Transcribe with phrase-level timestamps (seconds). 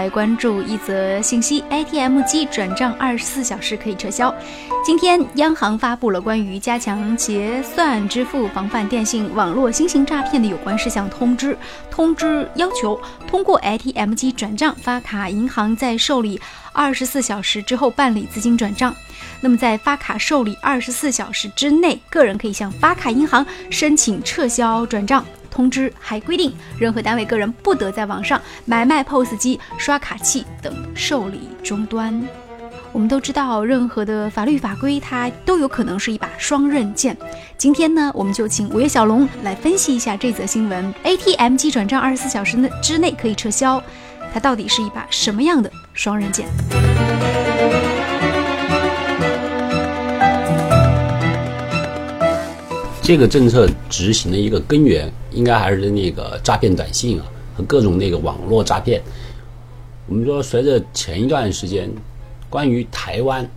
[0.00, 4.34] 来关注一则信息：ATM 机转账二十四小时可以撤销。
[4.82, 11.54] 今天，央行发布了关于加强结算支付、防范电信网络新型诈骗的有关事项通知。
[11.90, 12.98] 通知要求，
[13.28, 16.40] 通过 ATM 机转账、发卡，银行在受理
[16.72, 18.96] 二十四小时之后办理资金转账。
[19.42, 25.22] 那么，在发卡受理二十四小时之内，个人可以向发卡银行申请撤销转账。
[25.50, 32.22] 通知还规定，任何单位、个人不得在网上买卖 POS 机、刷卡器等受理终端。
[32.92, 37.16] 我们都知道，任何的法律法规它都有可能是一把双刃剑。
[37.56, 43.80] 今天呢，我们就请五月小龙来分析一下这则新闻：ATM 机转账二十四小时之内可以撤销，
[44.34, 46.48] 它到底是一把什么样的双刃剑？
[53.10, 59.02] 这个政策执行的一个根源，应该还是那个诈骗短信啊和各种那个网络诈骗。
[60.06, 61.90] 我们说，随着前一段时间。
[62.48, 63.48] 关于台湾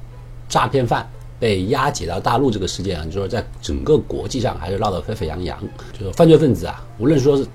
[0.49, 1.07] 诈骗犯
[1.39, 5.59] 被押解到大陆这个事件啊，就说在整个国际上还是闹得沸沸扬扬。
[5.91, 7.45] 就是犯罪分子啊，无论说是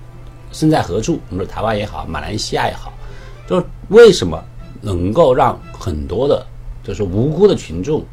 [0.52, 2.92] 身在何处，我们说台湾也好，马来西亚也好，
[3.48, 4.40] 就是为什么
[4.80, 6.46] 能够让很多的，
[6.84, 8.05] 就是无辜的群众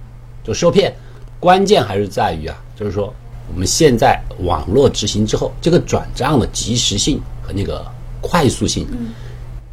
[0.43, 0.91] 就受骗？
[1.39, 3.13] 关键还是在于啊，就是说
[3.47, 7.85] 我们现在网络执行之后，这个转账的及时性和那个
[8.21, 8.87] 快速性，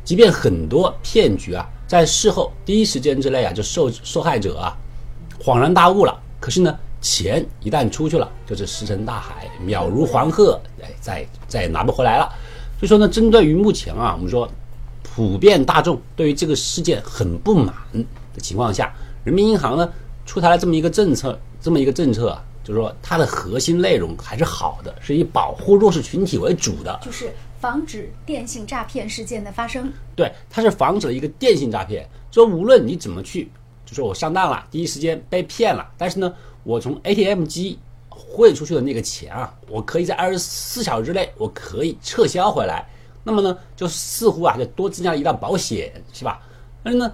[0.05, 1.67] 即便很多骗局啊。
[1.87, 4.75] 在事后第一时间之内啊，就受受害者啊
[5.43, 6.19] 恍然大悟了。
[6.41, 12.27] 可是呢，钱一旦出去了，就是石沉大海，渺如黄鹤，哎，再再也拿不回来了。
[12.79, 14.51] 所以说呢，针对于目前啊，我们说
[15.03, 17.75] 普遍大众对于这个事件很不满
[18.35, 18.91] 的情况下，
[19.25, 19.87] 人民银行呢
[20.25, 27.33] 出台了这么一个政策，这么一个政策啊，就是说它的核心内容还是好的，是以保护弱势群体为主的，就是。
[27.63, 32.05] 防止电信诈骗事件的发生，对，它是防止了一个电信诈骗。
[32.29, 33.49] 就无论你怎么去，
[33.87, 37.79] 就说我上当了，第一时间被骗了，但是呢，我从 ATM 机
[38.09, 42.85] 汇出去的那个钱啊，我可以在二十四小时之内，我可以撤销回来。
[43.23, 46.43] 那么呢，就似乎啊，就多增加了一道保险，是吧？
[46.83, 47.13] 但是呢，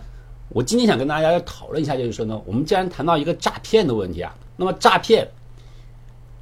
[0.49, 5.29] 我今天想跟大家要讨论一下，就是说呢，我们既然谈到一个诈骗的问题啊，那么诈骗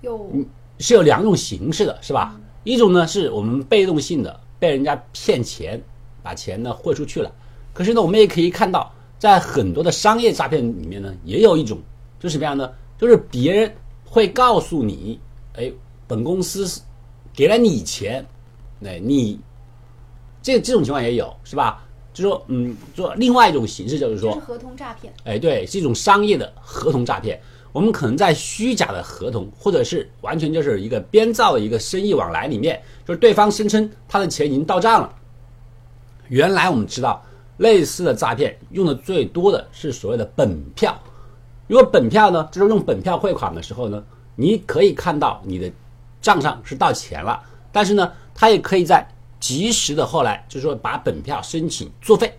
[0.06, 0.30] 有
[0.78, 2.38] 是有两种形式的，是吧？
[2.62, 5.80] 一种呢是我们被动性的被人家骗钱，
[6.22, 7.30] 把钱呢汇出去了。
[7.72, 11.78] 可是呢，我们也可以看到，在很多的商业诈骗里面呢，也有一种，
[12.20, 12.72] 就是什么样呢？
[12.98, 13.70] 就是别人
[14.04, 15.18] 会告诉你，
[15.54, 15.70] 哎，
[16.06, 16.80] 本公司
[17.34, 18.24] 给了你钱，
[18.78, 19.38] 那你
[20.40, 21.85] 这这种情况也有，是吧？
[22.16, 25.12] 就说，嗯，做另外一种形式就是说，是合同诈骗。
[25.24, 27.38] 哎，对，是一种商业的合同诈骗。
[27.72, 35.14] 我们可能在虚假的合同，或者是完全就是一个编造的一个生意往来里面，就是对方声称他的钱已经到账了。
[36.28, 37.22] 原来我们知道，
[37.58, 40.98] 类似的诈骗用的最多的是所谓的本票。
[41.66, 44.02] 如果本票呢，就是用本票汇款的时候呢，
[44.36, 45.70] 你可以看到你的
[46.22, 47.38] 账上是到钱了，
[47.70, 49.06] 但是呢，他也可以在
[49.38, 52.32] 及时的后来，就是说把本票申请作废，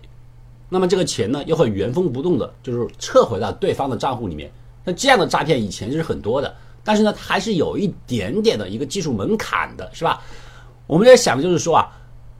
[0.68, 4.50] 那么这个钱呢，又会原封不动的，就是撤回到对方的账户里面。
[4.84, 10.22] 那这样的诈骗以前就是很多的，但是呢，还是有一点点的一个技术门槛的，是吧？
[10.86, 11.86] 我们在想的就是说啊，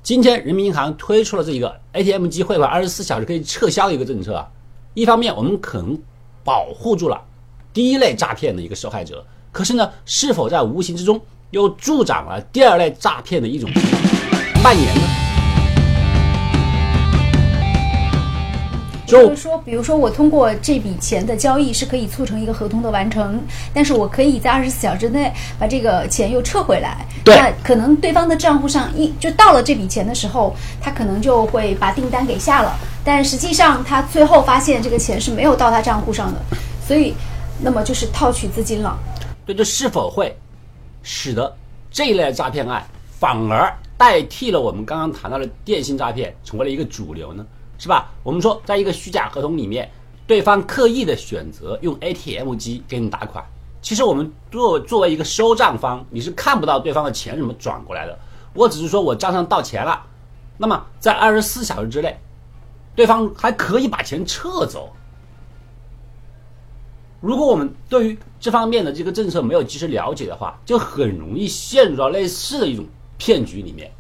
[0.03, 4.49] 今天人民银行推出了这一个 ATM 机汇款二十四小时可以撤销的一个政策啊，
[4.95, 5.99] 一方面我们可能
[6.43, 7.23] 保护住了
[7.75, 11.21] 第一类诈骗的一个受害者，可是呢，是否在无形之中
[11.51, 13.71] 又助长了第二类诈骗的一种
[14.63, 15.03] 蔓延呢？
[19.07, 23.41] 就是说，比如说，我通过这笔钱的交易是可以促成一个合同的完成，
[23.73, 27.07] 但是我可以在二十四小时内把这个钱又撤回来。
[27.25, 36.41] 那可能对方的账户上一就到了这笔钱的时候，他可能就会把订单给下了，但实际上他最后发现这个钱是没有到他账户上的，
[36.87, 37.15] 所以，
[37.63, 38.99] 那么就是套取资金了。
[39.47, 40.37] 对，这是否会
[41.03, 41.51] 使得
[41.91, 42.85] 这一类诈骗案
[43.19, 47.45] 反而代替了我们刚刚谈到的电信诈骗，成为了一个主流呢？
[47.79, 48.11] 是吧？
[48.23, 49.91] 我们说，在一个虚假合同里面，
[50.27, 53.45] 对方刻意的选择用 ATM 机给你打款，
[53.83, 58.19] 其实我们作作为一个收账方，你是看不到对方的钱怎么转过来的。
[58.55, 60.01] 我只是说我账上到钱了，
[60.57, 62.19] 那么在二十四小时之内，
[62.97, 64.93] 对方还可以把钱撤走。
[67.21, 72.85] 如果我们对于这方面的这个政策没有及时了解的话，就很容易陷入到类似的一种
[73.19, 73.91] 骗局里面。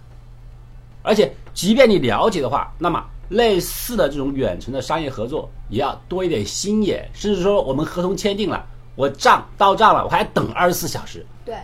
[1.03, 3.05] 而且，即便你了解的话，那么。
[3.29, 11.23] 类似的这种远程的商业合作，也要多一点心眼，甚至说我们合同签订了，我账到账了，我还等二十四小时。
[11.45, 11.55] 对，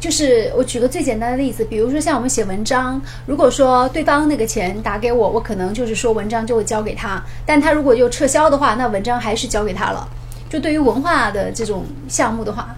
[0.00, 10.08] 就是我举个最简单的例子，比如说像我们写文章，如果说对方那个钱打给我，我可能就是说文章就会交给他，但他如果又撤销的话，那文章还是交给他了。
[10.48, 12.74] 就对于文化的这种项目的话，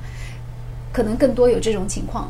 [0.93, 2.29] 可能更多有这种情况。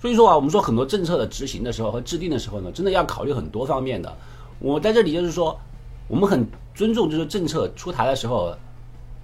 [0.00, 4.16] 所以说啊，我们说很多政策的执行的时候和制定的时候呢，真的要考虑很多方面的。
[4.60, 5.58] 我在这里就是说，
[6.06, 8.54] 我们很尊重就是政策出台的时候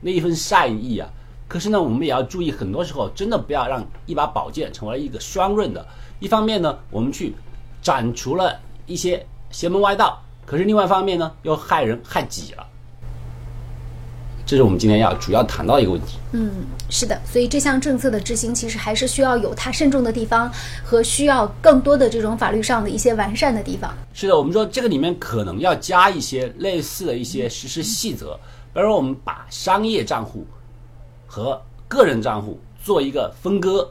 [0.01, 1.09] 那一份善意啊。
[1.47, 5.87] 可是呢，我们也要注意，很多时候真的不要让一把宝剑成为了一个双刃的。
[6.19, 7.35] 一方面呢，我们去
[7.83, 12.67] 斩除了一些邪门歪道，可是另外一方面呢，又害人害己了。
[14.47, 16.19] 这是我们今天要主要谈到一个问题。
[16.33, 16.51] 嗯，
[16.91, 20.53] 是的，所以这项政策的执行其实还是需要有它慎重的地方，
[20.85, 23.93] 和需要更多的这种法律上的一些完善的地方。
[24.13, 28.39] 是的，我们说这个里面可能要加一些类似的一些实施细则，
[28.73, 30.47] 比如说我们把商业账户。
[31.27, 33.91] 和个人账户做一个分割，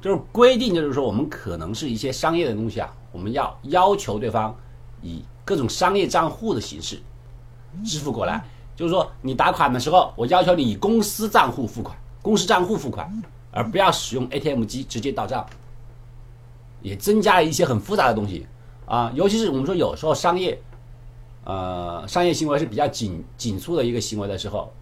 [0.00, 4.56] 就是规定，就是说我们可能是一些商业的东西啊，我们要要求对方
[5.02, 6.98] 以各种商业账户的形式
[7.84, 8.42] 支付过来。
[8.74, 15.46] 就是说你打款的时候，我要求你以公司账户付款，公司账户付款，而不要使用 ATM 机直接到账。
[16.80, 18.44] 也增加了一些很复杂的东西
[18.86, 20.60] 啊，尤其是我们说有时候商业，
[21.44, 24.72] 呃，商业行为是比较紧紧促的一个行为的时候。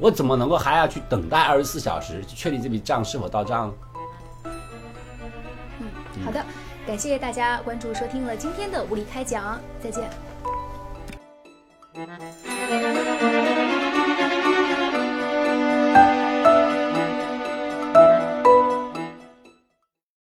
[0.00, 3.72] 我怎么能够还要去等待二十四小时去确定这笔账是否到账？
[5.80, 5.88] 嗯，
[6.24, 6.44] 好的，
[6.86, 10.08] 感谢大家关注收听了今天的物理开讲，再见。
[11.94, 13.57] Música